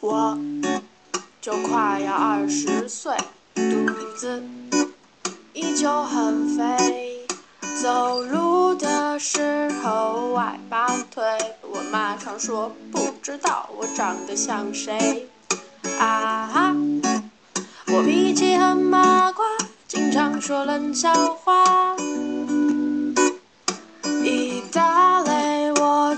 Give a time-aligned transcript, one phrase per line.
[0.00, 0.38] 我
[1.40, 3.16] 就快要二十岁，
[3.54, 3.62] 肚
[4.16, 4.42] 子
[5.52, 7.26] 依旧很肥，
[7.82, 11.24] 走路的时候外八腿，
[11.62, 15.28] 我妈常说不知道我长得像谁。
[15.98, 16.76] 啊哈，
[17.88, 19.44] 我脾气很八卦，
[19.88, 21.96] 经常说冷笑话。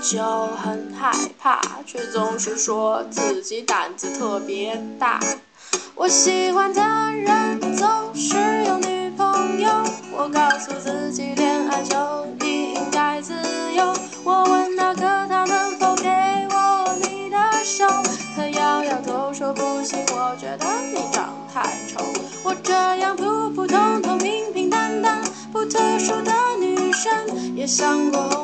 [0.01, 0.19] 就
[0.57, 5.19] 很害怕，却总是说自己胆子特别大。
[5.93, 9.69] 我喜欢的人总是有女朋友，
[10.17, 11.95] 我告诉自己恋爱就
[12.43, 13.33] 应该自
[13.75, 13.93] 由。
[14.23, 16.09] 我问那个他能否给
[16.49, 17.85] 我你的手，
[18.35, 22.03] 他摇摇头说不行，我觉得你长太丑。
[22.43, 25.21] 我这样普普通通、平平淡淡、
[25.51, 28.40] 不特殊的女生，也想过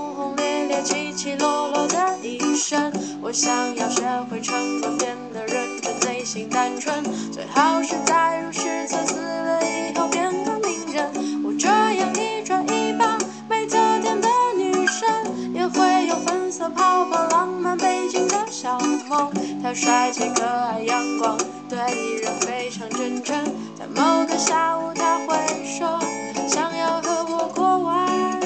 [3.27, 11.43] 我想要学会沉稳，变得认真，内心单纯，最好是在入世册死了以后变个名人。
[11.43, 13.17] 我这样一转一把
[13.49, 19.29] 没特点的女生，也会有粉色泡泡、浪漫背景的小梦。
[19.61, 21.77] 她帅气、可爱、阳光，对
[22.21, 23.35] 人非常真诚。
[23.77, 25.99] 在某个下午，她会说
[26.47, 28.41] 想要和我过完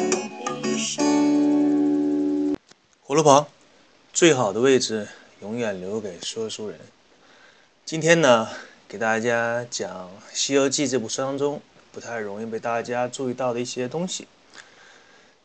[0.63, 2.57] 一生。
[3.03, 3.45] 火炉旁，
[4.13, 5.07] 最好的位置
[5.41, 6.77] 永远留给说书人。
[7.85, 8.49] 今天呢，
[8.85, 9.89] 给大家讲
[10.33, 11.61] 《西游记》这部书当中
[11.93, 14.27] 不太容易被大家注意到的一些东西。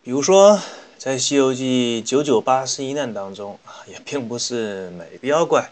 [0.02, 0.60] 比如说，
[0.98, 5.70] 在《西游记》九九八十一难当中啊，也并不是每个妖怪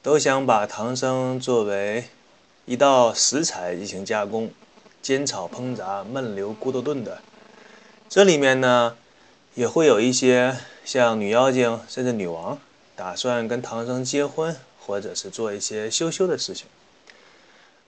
[0.00, 2.04] 都想把唐僧作为
[2.66, 4.52] 一道食材进行加工、
[5.02, 7.20] 煎炒烹炸、焖溜咕嘟炖的。
[8.08, 8.96] 这里面呢，
[9.56, 12.58] 也会有一些像女妖精甚至女王，
[12.96, 16.66] 打算跟唐僧结婚，或者是做一些羞羞的事情。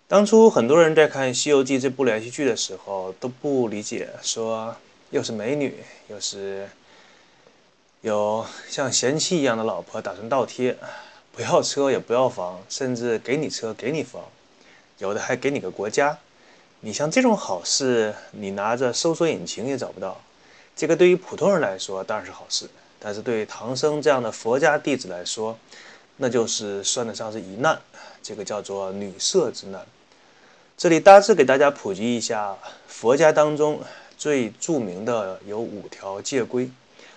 [0.06, 4.76] 当初很多人在看《西游记》这部连续剧的时候，都不理解，说
[5.10, 6.68] 又是美女，又是
[8.02, 10.77] 有像贤妻一样的老婆，打算倒贴，
[11.33, 14.22] 不要车也不要房，甚至给你车给你房，
[14.98, 16.16] 有的还给你个国家。
[16.80, 20.20] 你像这种好事，你拿着搜索引擎也找不到。
[20.77, 22.68] 这个对于普通人来说当然是好事，
[23.04, 25.58] 但是对唐僧这样的佛家弟子来说，
[26.16, 27.78] 那就是算得上是一难。
[28.22, 29.84] 这个叫做女色之难。
[30.78, 32.56] 这里大致给大家普及一下，
[32.88, 33.78] 佛家当中
[34.16, 36.70] 最著名的有五条戒规，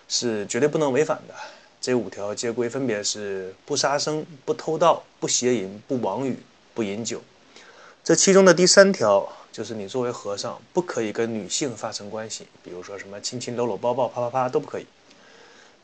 [0.09, 1.33] 是绝对不能违反的。
[1.79, 6.37] 这五条戒规分别是：不杀生、不偷盗、不邪淫、不妄语、
[6.73, 7.21] 不饮酒。
[8.03, 14.85] 这其中的第三条就是，你作为和尚不可以跟女性发生关系，比如说什么亲亲、搂搂、抱抱、啪啪啪都不可以。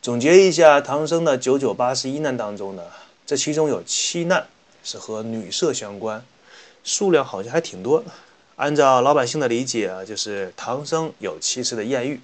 [0.04, 2.84] 总结一下，唐僧的九九八十一难当中呢，
[3.26, 4.46] 这其中有七难
[4.84, 6.22] 是和女色相关。
[6.84, 8.04] 数量好像还挺多。
[8.58, 12.20] 按照老百姓的理解啊，就是唐僧有七次的艳遇。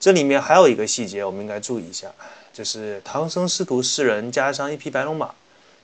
[0.00, 2.10] 这里面还有一个细节，我们应该注意一下，
[2.52, 5.32] 就是唐僧师徒四人加上一匹白龙马，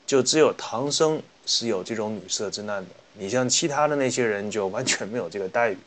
[0.09, 2.91] 就只有唐僧是有这种女色之难的。
[3.15, 5.79] 你像其他的那些人就完全没有这个待遇。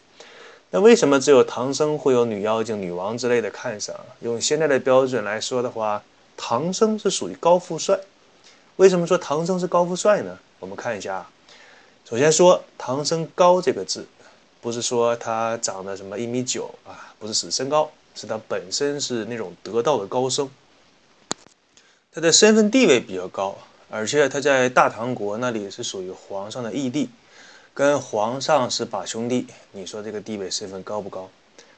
[0.72, 3.96] 那为什么只有唐僧会有女妖精、女王之类的看上？
[4.20, 6.04] 用现在的标准来说的话，
[6.38, 8.00] 唐僧是属于高富帅。
[8.76, 10.38] 为什么说唐僧是高富帅呢？
[10.60, 11.30] 我们看一下啊。
[12.08, 14.06] 首先说唐僧高这个字，
[14.62, 20.48] 不是说他长得什么一米九啊，不是指身高，是他本身是那种得道的高僧。
[22.12, 23.58] 他的身份地位比较高，
[23.90, 27.10] 而且他在大唐国那里是属于皇上的义弟，
[27.80, 29.48] 跟皇上是把兄弟。
[29.72, 31.30] 你说这个地位身份高不高？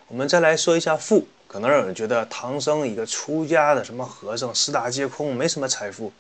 [0.08, 6.12] 我们再来说一下富，可能有人觉得唐僧一个出家的什么和尚，四大皆空，没什么财富。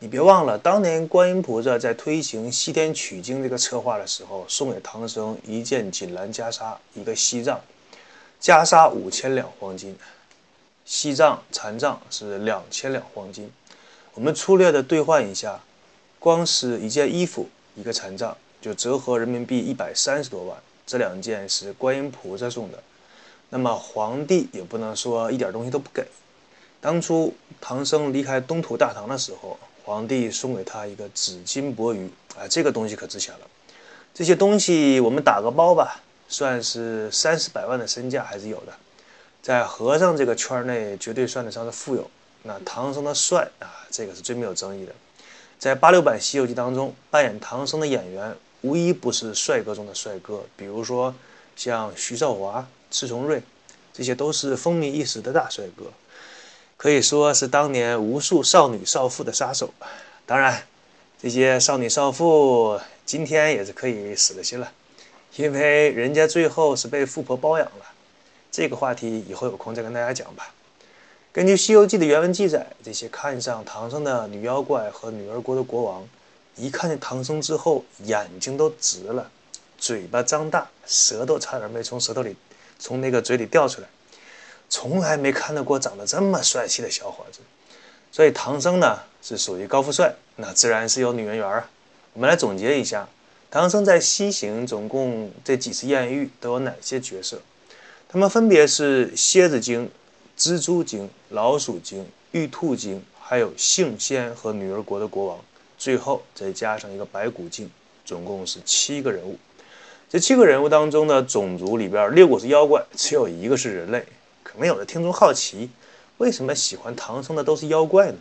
[0.00, 7.58] 你别忘了，当年观音菩萨在推行西天取经这个策划的时候，送给唐僧一件锦兰袈裟，一个锡杖，
[8.38, 9.96] 袈裟五千两黄金，
[10.84, 13.50] 锡杖禅杖是两千两黄金。
[14.12, 15.58] 我们粗略的兑换一下，
[16.18, 20.56] 光是一件衣服，一个禅杖，就折合人民币一百三十多万。
[20.86, 22.82] 这两件是观音菩萨送的，
[23.50, 26.06] 那么皇帝也不能说一点东西都不给。
[26.80, 29.58] 当初唐僧离开东土大唐的时候。
[29.84, 33.40] 皇帝送给他一个紫金钵盂啊，这个东西可值钱了。
[34.12, 38.72] 这些东西我们打个包吧，算是三四百万的身价还是有的。
[39.40, 42.10] 在和尚这个圈内，绝对算得上是富有。
[42.42, 44.92] 那唐僧的帅啊，这个是最没有争议的。
[45.58, 51.14] 在八六版《西游记》当中，扮演唐僧的演员无一不是帅哥中的帅哥，比如说
[51.56, 53.42] 像徐少华、迟重瑞，
[53.92, 55.84] 这些都是风靡一时的大帅哥。
[56.76, 59.72] 可以说是当年无数少女少妇的杀手。
[60.26, 60.62] 当然，
[61.20, 64.70] 这些少女少妇今天也是可以死了心了，
[65.36, 67.84] 因为人家最后是被富婆包养了。
[68.50, 70.52] 这个话题以后有空再跟大家讲吧。
[71.32, 76.08] 根据《西游记》的原文记载，这些看上唐僧的女妖怪和女儿国的国王，
[76.58, 79.30] 一看见唐僧之后，眼睛都直了，
[79.78, 82.36] 嘴巴张大，舌头差点没从舌头里、
[82.78, 83.88] 从那个嘴里掉出来。
[84.68, 87.40] 从来没看到过长得这么帅气的小伙子。
[88.12, 91.70] 所以唐僧呢是属于高富帅，那自然是有女人缘啊。
[92.12, 93.08] 我们来总结一下，
[93.50, 97.40] 唐僧在西行总共这几次艳遇都有哪些角色？
[98.08, 99.90] 他们分别是蝎子精。
[100.36, 105.38] 蜘蛛精、老鼠精、玉兔精，还有杏仙和女儿国的国王，
[105.78, 107.70] 最后再加上一个白骨精，
[108.04, 109.38] 总共是七个人物。
[110.10, 114.04] 这七个人物当中的种族里边，六个是妖怪，只有一个是人类。
[114.42, 115.70] 可能有的听众好奇，
[116.16, 118.18] 为什么喜欢唐僧的都是妖怪呢？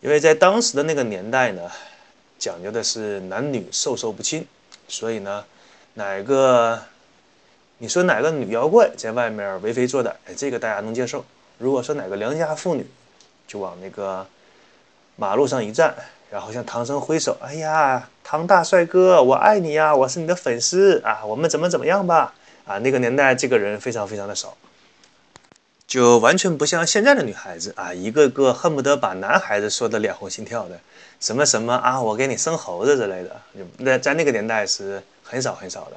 [0.00, 1.62] 因为在当时的那个年代呢，
[2.38, 4.46] 讲究的是男女授受不亲，
[4.86, 5.44] 所以呢，
[5.94, 6.80] 哪个？
[7.80, 10.12] 你说哪个女妖怪在外面为非作歹？
[10.36, 11.24] 这个大家能接受。
[11.58, 12.84] 如果说哪个良家妇女，
[13.46, 14.26] 就往那个
[15.14, 15.94] 马路上一站，
[16.30, 22.34] 然后向唐僧挥手：“哎呀，唐大帅哥，我爱你呀，我是你的粉丝啊，我们怎么怎么样吧？”
[22.66, 24.54] 啊，那个年代这个人非常非常的少，
[25.86, 30.78] 就完全不像现在的女孩子啊，一个个恨不得把男孩子说的脸红心跳的，
[31.18, 33.36] 什么什么啊，我给你生猴子之类的，
[33.78, 35.92] 那在那个年代是很少很少的。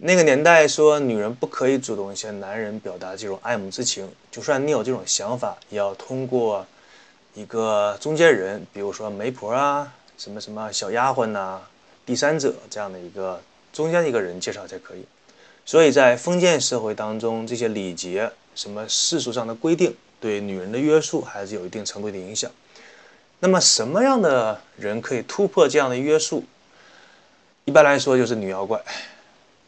[0.00, 6.66] 那个年代说，女人不可以主动向男人表达这种爱慕之情，就算你有这种想法，也要通过
[7.34, 11.60] 一个中间人，比如说媒婆啊，什么什么小丫鬟呐，
[12.04, 13.40] 第三者这样的一个
[13.72, 15.04] 中间一个人介绍才可以。
[15.64, 22.50] 所以在封建社会当中，这些礼节、什么世俗上的规定，对女人的约束还是有一定程度的影响。
[23.40, 26.42] 那么什么样的人可以突破这样的约束？
[27.66, 28.82] 一般来说，就是女妖怪。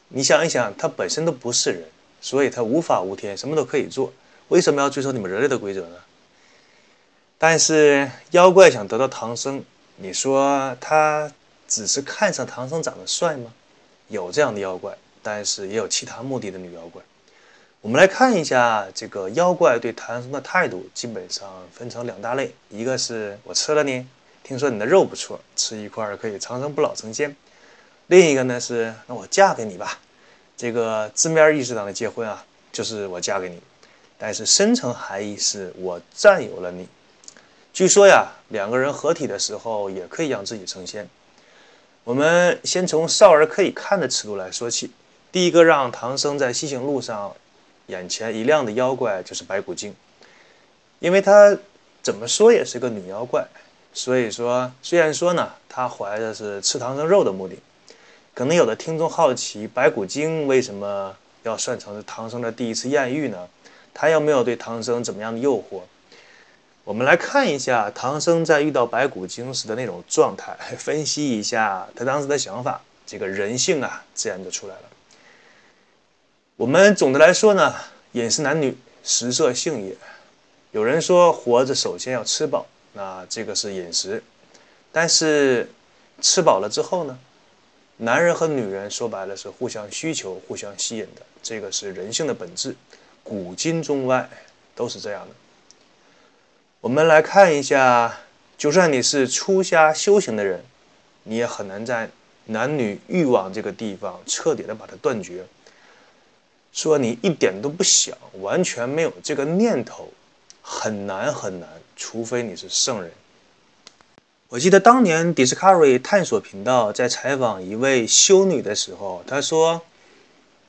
[0.09, 1.85] 你想一想，她本身都不是人，
[2.21, 4.13] 所以她无法无天，什么都可以做。
[4.49, 5.97] 为什么要遵守你们人类的规则呢？
[7.43, 9.65] 但是妖怪想得到唐僧，
[9.97, 11.33] 你说他
[11.67, 13.51] 只是看上唐僧长得帅吗？
[14.09, 17.03] 有这样的妖怪，但是也有其他目的的女妖怪。
[17.81, 24.07] 我们来看一下这个妖怪对唐僧的态度，基本上分成两大类：一个是我吃了你，
[24.43, 27.35] 听说你的肉不错，吃一块可以长生不老成仙。
[28.09, 29.99] 另一个呢是，那我嫁给你吧，
[30.59, 33.59] 这个字面意思上的结婚啊，就是我嫁给你，
[34.19, 36.87] 但是深层含义是我占有了你。
[37.73, 41.09] 据说呀，两个人合体的时候也可以让自己成仙。
[42.05, 44.91] 我们先从少儿可以看的尺度来说起，
[45.31, 47.33] 第一个让唐僧在西行路上
[47.87, 49.95] 眼前一亮的妖怪就是白骨精，
[50.99, 51.57] 因为她
[52.03, 53.47] 怎么说也是个女妖怪，
[53.95, 57.57] 所以说虽然说呢，她怀的是吃唐僧肉的目的。
[58.35, 63.49] 可能有的听众好奇，白骨精为什么要算成是唐僧的第一次艳遇呢？
[63.93, 65.83] 他又没有对唐僧怎么样的诱惑？
[66.91, 74.83] 我们来看一下唐僧在遇到白骨精时的那种状态， 分析一下他当时的想法，这个人性啊，自然就出来了。
[76.57, 77.73] 我们总的来说呢，
[78.11, 79.97] 饮食男女，食色性也。
[80.73, 84.21] 有人说活着首先要吃饱，那这个是饮食，
[84.91, 85.71] 但是
[86.21, 87.17] 吃饱了之后呢？
[87.99, 92.75] 男人和女人说白了是互相需求、互相吸引的，这个是人性的本质，
[93.23, 94.29] 古今中外
[94.75, 95.35] 都是这样的。
[96.83, 98.21] 我们来看一下，
[98.57, 100.65] 就算你是出家修行的人，
[101.25, 102.09] 你也很难在
[102.47, 105.45] 男女欲望这个地方彻底的把它断绝。
[106.73, 110.09] 说你一点都不想，完全没有这个念头，
[110.63, 113.13] 很难很难，除非你是圣人。
[114.49, 119.83] 我记得当年 Discovery 探索频道在采访一位修女的时候，她说，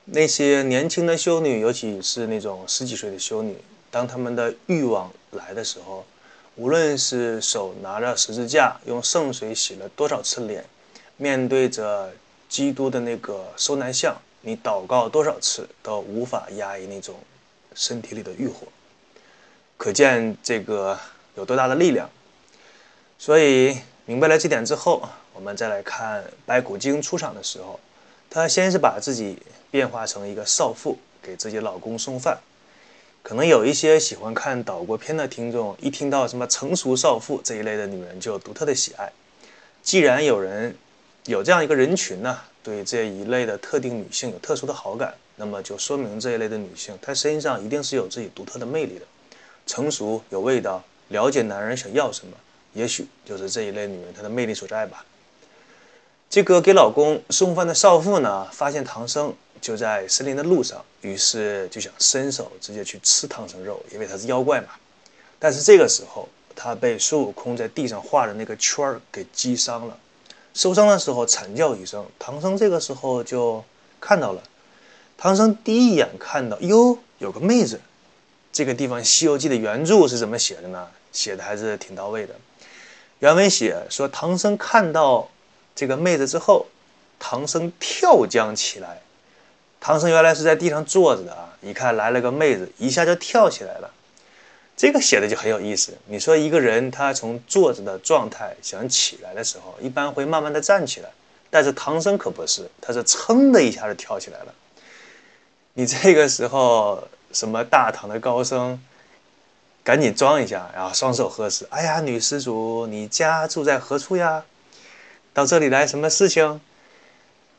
[0.03, 3.55] 那些年轻的修女，尤其是那种十几岁的修女，
[3.91, 6.05] 当他们的欲望来的时候，
[6.55, 10.65] 无论是手拿着十字架，用圣水洗了多少次脸，
[11.17, 12.11] 面对着
[12.47, 17.15] 基督的那个受难像，你祷告多少次，都无法压抑那种
[17.75, 18.67] 身体里的欲火，
[19.77, 20.97] 可见这个
[21.35, 22.09] 有多大的力量。
[23.19, 27.79] 所以明白了这点之后，我们再来看白骨精出场的时候，
[28.29, 29.37] 她先是把自己
[29.69, 32.37] 变化成一个少妇，给自己老公送饭。
[33.23, 39.11] 可能有一些喜欢看岛国片的听众，一听到什么成熟少妇这一类的女人，就有独特的喜爱。
[39.83, 40.75] 既然有人
[41.25, 49.05] 有这样一个人群呢，对这一类的特定女性有特殊的好感，那么就说明这一类的女性，她身上一定是有自己独特的魅力的，
[49.65, 52.35] 成熟有味道，了解男人想要什么。
[52.73, 55.05] 也许就是这一类女人她的魅力所在吧。
[56.31, 64.69] 这个给老公送饭的少妇呢，发现唐僧就在森林的路上，于是就想伸手直接去吃唐僧肉，因为他是妖怪嘛。
[65.37, 69.97] 但是这个时候，他被孙悟空在地上画的那个圈儿给击伤了，
[70.53, 72.05] 受伤的时候惨叫一声。
[72.17, 73.61] 唐僧这个时候就
[73.99, 74.41] 看到了，
[75.17, 77.81] 唐僧第一眼看到，哟，有个妹子。
[78.53, 80.87] 这个地方《西游记》的原著是怎么写的呢？
[81.11, 82.33] 写的还是挺到位的。
[83.19, 85.27] 原文写说，唐僧看到。
[85.81, 86.67] 这个妹子之后，
[87.17, 89.01] 唐僧跳江起来。
[89.79, 93.91] 唐僧原来是在地上坐着的啊，一看来了个妹子，一下就跳起来了。
[94.77, 95.97] 这个写的就很有意思。
[96.05, 101.09] 你说一个人他从坐着的状态想起来的时候，一般会慢慢的站起来，
[101.49, 104.53] 但是唐僧可不是，他是噌的一下就跳起来了。
[105.73, 108.79] 你这个时候什么大唐的高僧，
[109.83, 111.65] 赶紧装一下，然后双手合十。
[111.71, 114.45] 哎呀，女施主，你家住在何处呀？
[115.33, 116.59] 到这里来什么事情？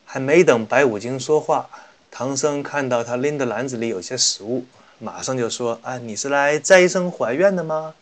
[0.05, 1.71] 还没等白骨精说话，
[2.11, 4.67] 唐僧看到他拎的篮子里有些食物，
[4.99, 7.95] 马上就说：“啊，你是来斋生还愿的吗？”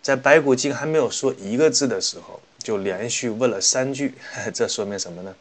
[0.00, 4.14] 在白骨精还没有说一个字的时候，就连续问了三句。
[4.54, 5.34] 这说明什么呢？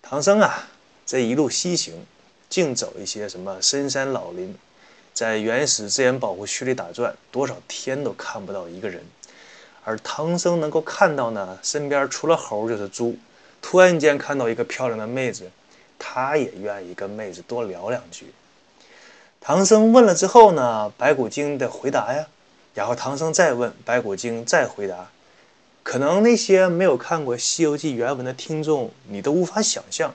[0.00, 0.68] 唐僧啊，
[1.04, 2.06] 这一路西行，
[2.48, 4.56] 净走一些什么深山老林，
[5.12, 9.02] 在原始自然保护区里打转，多少天都看不到一个人。
[9.88, 13.16] 而唐僧能够看到呢，身边除了猴就是猪。
[13.62, 15.50] 突然间看到一个漂亮的妹子，
[15.98, 18.26] 他也愿意跟妹子多聊两句。
[19.40, 22.26] 唐僧问了之后呢，白骨精的回答呀，
[22.74, 25.08] 然后唐僧再问，白骨精再回答。
[25.82, 30.14] 可能那些没有看过《西游记》原文的听众，你都无法想象，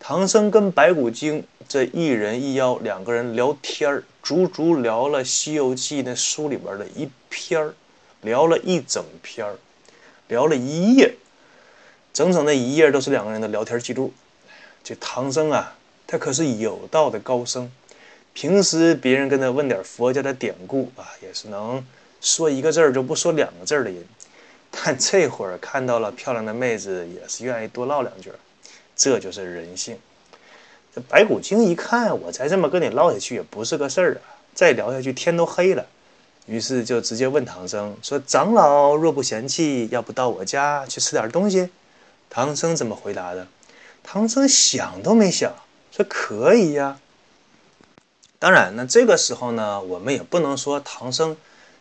[0.00, 7.72] 唐僧跟白骨精这一人一妖两个人聊天儿，足足聊了《西游记》那书里边的一篇儿。
[8.22, 9.56] 聊了一整篇儿，
[10.28, 11.14] 聊了一夜，
[12.12, 14.12] 整整的一页都是两个人的聊天记录。
[14.82, 15.76] 这唐僧啊，
[16.06, 17.70] 他可是有道的高僧，
[18.32, 21.84] 平时别人跟他问点佛家的典故啊，也是能
[22.20, 24.04] 说一个字儿就不说两个字儿的人。
[24.70, 28.32] 但这会儿看到了漂亮的妹子，也是愿意多唠两句。
[28.96, 29.98] 这就是人性。
[30.94, 35.84] 这白骨精一看，我再这么跟你唠下去也不是个事儿啊，再聊下去天都黑了。
[36.46, 41.70] 于是就直接问唐僧说：“长老若不嫌弃，要不到我家去吃点东西？”
[42.28, 43.46] 唐僧怎么回答的？
[44.02, 45.52] 唐僧想都没想，
[45.92, 46.98] 说：“可以呀。”
[48.40, 51.36] 当然，那这个时候呢，我们也不能说唐僧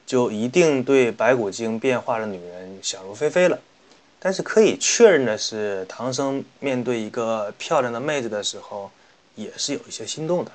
[0.06, 3.58] 就一定对白骨精变化的女人想入非非了。
[4.20, 8.92] 但是可以确认的是，唐僧面对一个漂亮的妹子的时候，
[9.34, 10.52] 也是有一些心动的。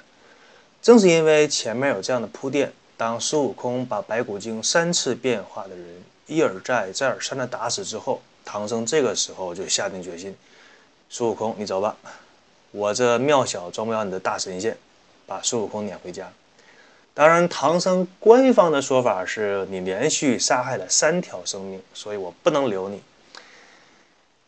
[0.80, 2.72] 正是因为前面有这样的铺垫。
[2.97, 10.35] 当孙悟空把白骨精三次变化的人一而再、再而三的打死之后，唐僧这个时候就下定决心：
[11.11, 11.97] 孙悟空，你走吧，
[12.71, 14.76] 我这庙小装不了你的大神仙，
[15.26, 16.33] 把孙悟空撵回家。
[17.12, 23.03] 当然，唐僧官方的说法是你连续杀害了三条生命，所以我不能留你。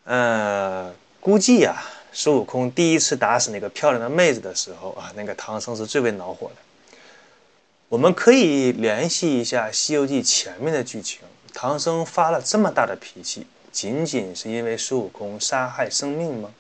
[0.05, 6.57] 呃，估计呀，孙悟空第一次打死那个漂亮的妹子的时候啊，那个唐僧是最为恼火的。
[7.91, 11.21] 我们可以联系一下《西游记》前面的剧情。
[11.55, 16.51] 唐僧发了这么大的脾气，仅仅是因为孙悟空杀害生命吗？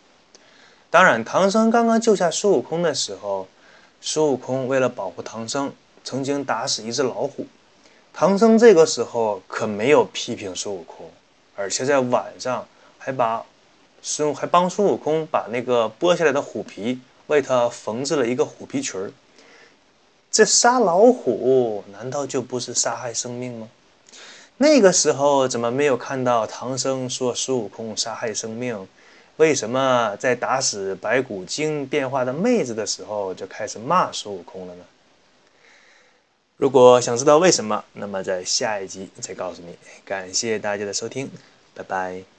[0.88, 3.46] 当然，唐僧刚刚救下孙悟空的时候，
[4.00, 5.70] 孙悟空为了保护唐僧，
[6.02, 7.46] 曾经打死一只老虎。
[8.14, 11.10] 唐僧这个时候可没有批评孙悟空，
[11.54, 12.66] 而且在晚上
[12.96, 13.44] 还把
[14.00, 19.12] 孙还帮孙悟空把那个剥下来的虎皮为他缝制了一个虎皮裙儿。
[20.30, 23.68] 这杀老虎难道就不是杀害生命吗？
[24.58, 28.86] 那个时候怎么没有看到唐僧说孙悟空杀害生命？
[29.36, 34.84] 为什么在打死白骨精变化的妹子的时候就开始骂孙悟空了呢？
[36.56, 39.76] 如果想知道为什么，那么在下一集再告诉你。
[40.04, 41.30] 感谢大家的收听，
[41.72, 42.37] 拜拜。